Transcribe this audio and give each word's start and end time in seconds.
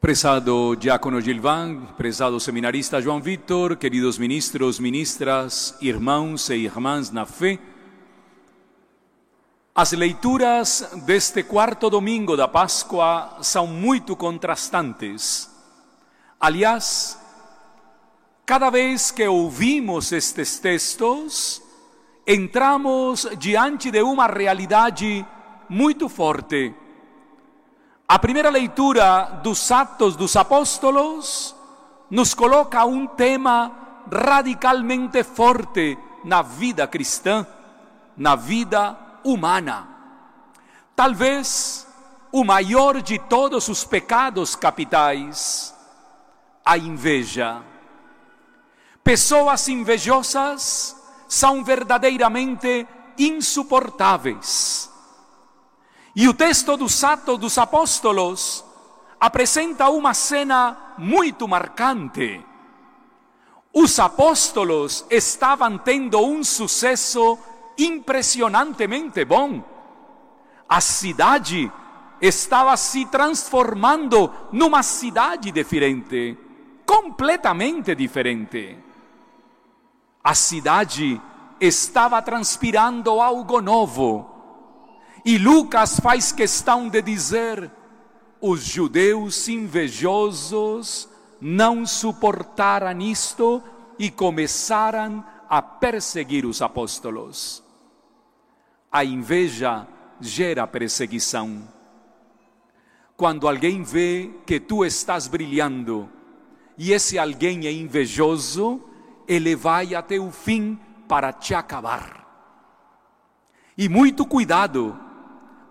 Prezado 0.00 0.74
diácono 0.76 1.20
Gilván, 1.20 1.94
prezado 1.94 2.40
seminarista 2.40 3.02
João 3.02 3.20
Vitor, 3.20 3.76
queridos 3.76 4.16
ministros, 4.16 4.78
ministras, 4.78 5.76
irmãos 5.78 6.48
e 6.48 6.54
irmãs 6.54 7.10
na 7.10 7.26
fé, 7.26 7.58
as 9.74 9.92
leituras 9.92 10.88
deste 11.04 11.42
quarto 11.42 11.90
domingo 11.90 12.34
da 12.34 12.48
Páscoa 12.48 13.36
são 13.42 13.66
muito 13.66 14.16
contrastantes. 14.16 15.50
Aliás, 16.40 17.20
cada 18.46 18.70
vez 18.70 19.10
que 19.10 19.28
ouvimos 19.28 20.12
estes 20.12 20.58
textos, 20.58 21.62
entramos 22.26 23.28
diante 23.38 23.90
de 23.90 24.00
uma 24.00 24.26
realidade 24.26 25.26
muito 25.68 26.08
forte 26.08 26.74
a 28.10 28.18
primeira 28.18 28.50
leitura 28.50 29.38
dos 29.40 29.70
Atos 29.70 30.16
dos 30.16 30.34
Apóstolos 30.34 31.54
nos 32.10 32.34
coloca 32.34 32.84
um 32.84 33.06
tema 33.06 33.70
radicalmente 34.12 35.22
forte 35.22 35.96
na 36.24 36.42
vida 36.42 36.88
cristã, 36.88 37.46
na 38.16 38.34
vida 38.34 38.98
humana. 39.22 39.86
Talvez 40.96 41.86
o 42.32 42.42
maior 42.42 43.00
de 43.00 43.16
todos 43.16 43.68
os 43.68 43.84
pecados 43.84 44.56
capitais, 44.56 45.72
a 46.64 46.76
inveja. 46.76 47.62
Pessoas 49.04 49.68
invejosas 49.68 50.96
são 51.28 51.62
verdadeiramente 51.62 52.88
insuportáveis. 53.16 54.89
E 56.14 56.28
o 56.28 56.34
texto 56.34 56.76
dos 56.76 57.02
Atos 57.04 57.38
dos 57.38 57.56
Apóstolos 57.56 58.64
apresenta 59.20 59.88
uma 59.90 60.12
cena 60.12 60.94
muito 60.98 61.46
marcante. 61.46 62.44
Os 63.72 64.00
apóstolos 64.00 65.04
estavam 65.08 65.78
tendo 65.78 66.18
um 66.20 66.42
sucesso 66.42 67.38
impressionantemente 67.78 69.24
bom. 69.24 69.62
A 70.68 70.80
cidade 70.80 71.70
estava 72.20 72.76
se 72.76 73.06
transformando 73.06 74.32
numa 74.50 74.82
cidade 74.82 75.52
diferente, 75.52 76.36
completamente 76.84 77.94
diferente. 77.94 78.76
A 80.24 80.34
cidade 80.34 81.20
estava 81.60 82.20
transpirando 82.20 83.20
algo 83.20 83.60
novo 83.60 84.29
e 85.24 85.38
Lucas 85.38 86.00
faz 86.00 86.32
questão 86.32 86.88
de 86.88 87.02
dizer: 87.02 87.70
os 88.40 88.64
judeus 88.64 89.48
invejosos 89.48 91.08
não 91.40 91.86
suportaram 91.86 93.00
isto 93.00 93.62
e 93.98 94.10
começaram 94.10 95.24
a 95.48 95.60
perseguir 95.60 96.46
os 96.46 96.62
apóstolos. 96.62 97.62
A 98.90 99.04
inveja 99.04 99.86
gera 100.20 100.66
perseguição. 100.66 101.68
Quando 103.16 103.46
alguém 103.46 103.82
vê 103.82 104.30
que 104.46 104.58
tu 104.58 104.84
estás 104.84 105.26
brilhando 105.26 106.08
e 106.78 106.92
esse 106.92 107.18
alguém 107.18 107.66
é 107.66 107.72
invejoso, 107.72 108.82
ele 109.28 109.54
vai 109.54 109.94
até 109.94 110.18
o 110.18 110.30
fim 110.30 110.78
para 111.06 111.32
te 111.32 111.54
acabar. 111.54 112.26
E 113.76 113.88
muito 113.88 114.24
cuidado 114.24 114.98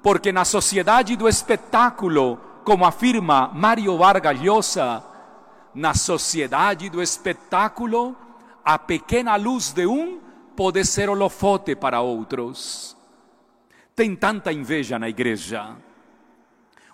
porque 0.01 0.31
na 0.31 0.45
sociedade 0.45 1.15
do 1.15 1.27
espetáculo, 1.27 2.39
como 2.63 2.85
afirma 2.85 3.49
Mário 3.53 3.97
Vargas 3.97 4.39
Llosa, 4.39 5.03
na 5.73 5.93
sociedade 5.93 6.89
do 6.89 7.01
espetáculo, 7.01 8.15
a 8.63 8.77
pequena 8.77 9.35
luz 9.35 9.71
de 9.71 9.85
um 9.85 10.19
pode 10.55 10.83
ser 10.85 11.09
holofote 11.09 11.75
para 11.75 12.01
outros. 12.01 12.95
Tem 13.95 14.15
tanta 14.15 14.51
inveja 14.53 14.97
na 14.97 15.09
igreja. 15.09 15.75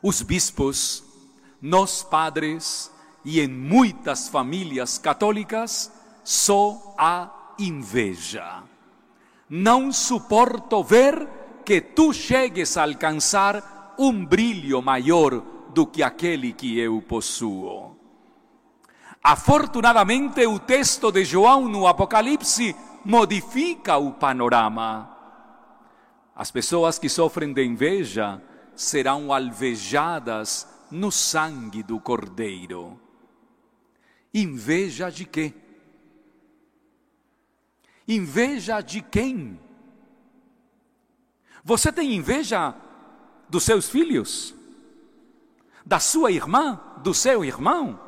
Os 0.01 0.21
bispos, 0.21 1.03
nós 1.61 2.03
padres 2.03 2.91
e 3.23 3.39
em 3.39 3.47
muitas 3.47 4.27
famílias 4.27 4.97
católicas, 4.97 5.91
só 6.23 6.95
há 6.97 7.29
inveja. 7.59 8.63
Não 9.49 9.91
suporto 9.91 10.83
ver 10.83 11.27
que 11.65 11.81
tu 11.81 12.13
chegues 12.13 12.77
a 12.77 12.83
alcançar 12.83 13.95
um 13.97 14.23
brilho 14.25 14.81
maior 14.81 15.41
do 15.73 15.85
que 15.85 16.03
aquele 16.03 16.53
que 16.53 16.77
eu 16.79 17.01
possuo. 17.01 17.97
Afortunadamente, 19.23 20.45
o 20.45 20.59
texto 20.59 21.11
de 21.11 21.25
João 21.25 21.67
no 21.67 21.87
Apocalipse 21.87 22.75
modifica 23.03 23.97
o 23.97 24.13
panorama. 24.13 25.11
As 26.35 26.51
pessoas 26.51 26.99
que 26.99 27.09
sofrem 27.09 27.51
de 27.51 27.65
inveja 27.65 28.41
serão 28.75 29.33
alvejadas 29.33 30.67
no 30.91 31.11
sangue 31.11 31.81
do 31.81 31.99
Cordeiro. 31.99 32.99
Inveja 34.33 35.09
de 35.09 35.25
quê? 35.25 35.53
Inveja 38.07 38.81
de 38.81 39.01
quem? 39.01 39.59
Você 41.65 41.91
tem 41.91 42.13
inveja 42.13 42.75
dos 43.49 43.63
seus 43.63 43.89
filhos? 43.89 44.53
Da 45.83 45.99
sua 45.99 46.31
irmã? 46.31 46.79
Do 46.97 47.11
seu 47.11 47.43
irmão? 47.43 47.99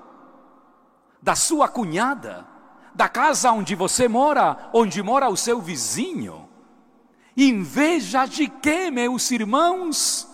Da 1.19 1.35
sua 1.35 1.68
cunhada? 1.68 2.47
Da 2.94 3.09
casa 3.09 3.51
onde 3.51 3.73
você 3.73 4.07
mora? 4.07 4.69
Onde 4.72 5.01
mora 5.01 5.28
o 5.28 5.35
seu 5.35 5.59
vizinho? 5.59 6.47
Inveja 7.35 8.28
de 8.28 8.47
quê, 8.47 8.91
meus 8.91 9.31
irmãos? 9.31 10.28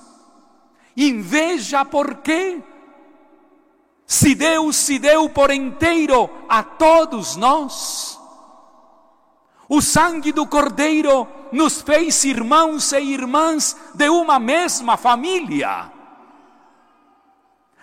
Inveja 0.95 1.85
por 1.85 2.15
quê? 2.15 2.61
Se 4.05 4.35
Deus 4.35 4.75
se 4.75 4.99
deu 4.99 5.29
por 5.29 5.49
inteiro 5.49 6.29
a 6.49 6.61
todos 6.61 7.37
nós, 7.37 8.12
o 9.67 9.81
sangue 9.81 10.31
do 10.31 10.45
Cordeiro 10.45 11.27
nos 11.51 11.81
fez 11.81 12.23
irmãos 12.23 12.91
e 12.91 12.99
irmãs 12.99 13.77
de 13.93 14.09
uma 14.09 14.39
mesma 14.39 14.97
família. 14.97 15.91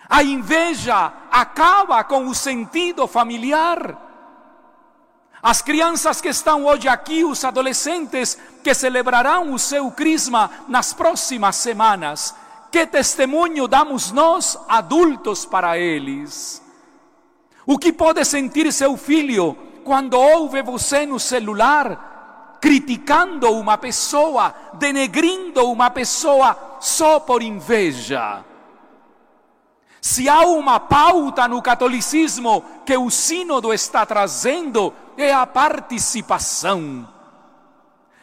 A 0.07 0.23
inveja 0.23 1.11
acaba 1.31 2.03
com 2.03 2.27
o 2.27 2.35
sentido 2.35 3.07
familiar. 3.07 3.97
As 5.41 5.61
crianças 5.61 6.21
que 6.21 6.27
estão 6.29 6.65
hoje 6.65 6.87
aqui, 6.87 7.23
os 7.23 7.43
adolescentes 7.43 8.37
que 8.63 8.73
celebrarão 8.73 9.53
o 9.53 9.57
seu 9.57 9.89
crisma 9.89 10.51
nas 10.67 10.93
próximas 10.93 11.55
semanas, 11.55 12.35
que 12.71 12.85
testemunho 12.85 13.67
damos 13.67 14.11
nós, 14.11 14.57
adultos, 14.67 15.45
para 15.45 15.79
eles? 15.79 16.61
O 17.65 17.79
que 17.79 17.91
pode 17.91 18.23
sentir 18.23 18.71
seu 18.71 18.95
filho 18.97 19.70
quando 19.83 20.13
ouve 20.13 20.61
você 20.61 21.05
no 21.05 21.19
celular 21.19 22.11
criticando 22.61 23.51
uma 23.51 23.75
pessoa, 23.75 24.53
denegrindo 24.73 25.69
uma 25.69 25.89
pessoa 25.89 26.77
só 26.79 27.19
por 27.19 27.41
inveja. 27.41 28.45
Se 29.99 30.29
há 30.29 30.41
uma 30.41 30.79
pauta 30.79 31.47
no 31.47 31.61
catolicismo 31.61 32.63
que 32.85 32.95
o 32.95 33.09
Sínodo 33.09 33.73
está 33.73 34.05
trazendo, 34.05 34.93
é 35.17 35.33
a 35.33 35.45
participação. 35.45 37.07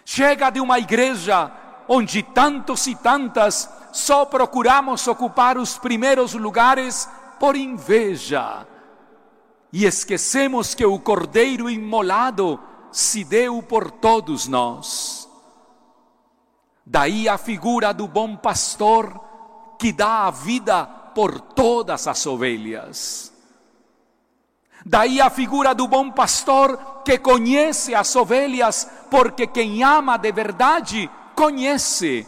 Chega 0.04 0.50
de 0.50 0.60
uma 0.60 0.78
igreja 0.78 1.50
onde 1.88 2.22
tantos 2.22 2.86
e 2.86 2.94
tantas 2.94 3.68
só 3.92 4.24
procuramos 4.24 5.06
ocupar 5.08 5.58
os 5.58 5.78
primeiros 5.78 6.34
lugares 6.34 7.08
por 7.40 7.56
inveja 7.56 8.66
e 9.72 9.84
esquecemos 9.84 10.74
que 10.74 10.84
o 10.84 10.98
Cordeiro 10.98 11.68
imolado 11.68 12.58
se 12.90 13.24
deu 13.24 13.62
por 13.62 13.90
todos 13.90 14.48
nós. 14.48 15.28
Daí 16.84 17.28
a 17.28 17.36
figura 17.36 17.92
do 17.92 18.08
bom 18.08 18.34
pastor 18.36 19.20
que 19.78 19.92
dá 19.92 20.26
a 20.26 20.30
vida 20.30 20.86
por 20.86 21.40
todas 21.40 22.06
as 22.06 22.26
ovelhas. 22.26 23.32
Daí 24.86 25.20
a 25.20 25.28
figura 25.28 25.74
do 25.74 25.86
bom 25.86 26.10
pastor 26.10 27.02
que 27.04 27.18
conhece 27.18 27.94
as 27.94 28.14
ovelhas, 28.16 28.88
porque 29.10 29.46
quem 29.46 29.82
ama 29.82 30.16
de 30.16 30.32
verdade 30.32 31.10
conhece 31.34 32.26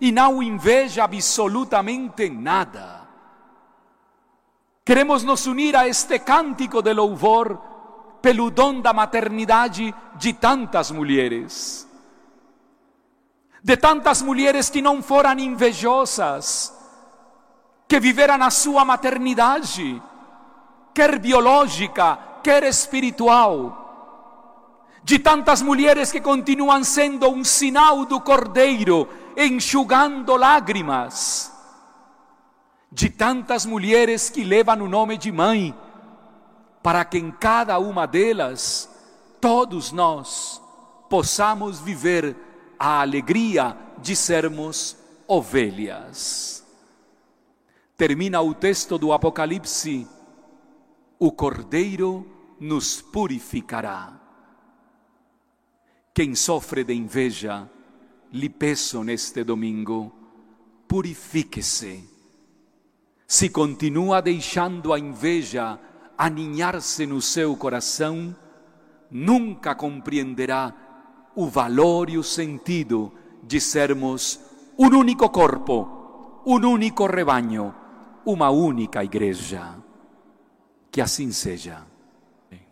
e 0.00 0.10
não 0.10 0.42
inveja 0.42 1.04
absolutamente 1.04 2.30
nada. 2.30 3.01
Queremos 4.92 5.24
nos 5.24 5.46
unir 5.46 5.74
a 5.74 5.88
este 5.88 6.18
cântico 6.18 6.82
de 6.82 6.92
louvor 6.92 7.58
pelo 8.20 8.50
dom 8.50 8.82
da 8.82 8.92
maternidade 8.92 9.94
de 10.16 10.34
tantas 10.34 10.90
mulheres. 10.90 11.88
De 13.62 13.74
tantas 13.78 14.20
mulheres 14.20 14.68
que 14.68 14.82
não 14.82 15.02
foram 15.02 15.38
invejosas, 15.38 16.76
que 17.88 17.98
viverá 17.98 18.36
na 18.36 18.50
sua 18.50 18.84
maternidade, 18.84 20.02
quer 20.92 21.18
biológica, 21.18 22.18
quer 22.42 22.62
espiritual. 22.62 24.44
De 25.02 25.18
tantas 25.18 25.62
mulheres 25.62 26.12
que 26.12 26.20
continuam 26.20 26.84
sendo 26.84 27.30
um 27.30 27.42
sinal 27.42 28.04
do 28.04 28.20
Cordeiro, 28.20 29.08
enxugando 29.38 30.36
lágrimas. 30.36 31.51
De 32.92 33.08
tantas 33.08 33.64
mulheres 33.64 34.28
que 34.28 34.44
levam 34.44 34.82
o 34.82 34.88
nome 34.88 35.16
de 35.16 35.32
mãe, 35.32 35.74
para 36.82 37.04
que 37.04 37.16
em 37.16 37.30
cada 37.30 37.78
uma 37.78 38.06
delas, 38.06 38.88
todos 39.40 39.90
nós 39.90 40.60
possamos 41.08 41.80
viver 41.80 42.36
a 42.78 43.00
alegria 43.00 43.76
de 43.98 44.14
sermos 44.14 44.96
ovelhas. 45.26 46.66
Termina 47.96 48.42
o 48.42 48.54
texto 48.54 48.98
do 48.98 49.12
Apocalipse: 49.12 50.06
o 51.18 51.32
Cordeiro 51.32 52.26
nos 52.60 53.00
purificará. 53.00 54.20
Quem 56.12 56.34
sofre 56.34 56.84
de 56.84 56.92
inveja, 56.92 57.70
lhe 58.30 58.48
peço 58.48 59.02
neste 59.02 59.42
domingo, 59.42 60.12
purifique-se. 60.86 62.11
Se 63.32 63.48
continua 63.48 64.20
deixando 64.20 64.92
a 64.92 64.98
inveja 64.98 65.78
aninhar-se 66.18 67.06
no 67.06 67.22
seu 67.22 67.56
coração, 67.56 68.36
nunca 69.10 69.74
compreenderá 69.74 71.30
o 71.34 71.46
valor 71.46 72.10
e 72.10 72.18
o 72.18 72.22
sentido 72.22 73.10
de 73.42 73.58
sermos 73.58 74.38
um 74.78 74.94
único 74.94 75.30
corpo, 75.30 76.42
um 76.44 76.56
único 76.56 77.06
rebanho, 77.06 77.74
uma 78.26 78.50
única 78.50 79.02
igreja. 79.02 79.78
Que 80.90 81.00
assim 81.00 81.32
seja. 81.32 81.86